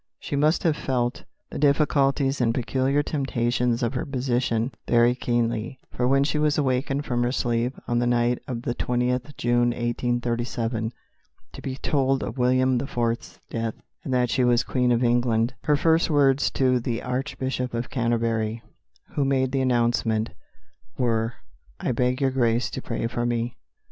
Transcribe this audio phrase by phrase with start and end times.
[0.19, 6.07] She must have felt the difficulties and peculiar temptations of her position very keenly, for
[6.07, 10.91] when she was awakened from her sleep on the night of the 20th June 1837,
[11.53, 15.53] to be told of William the Fourth's death, and that she was Queen of England,
[15.65, 18.63] her first words to the Archbishop of Canterbury,
[19.09, 20.31] who made the announcement,
[20.97, 21.35] were,
[21.79, 23.55] "I beg your Grace to pray for me."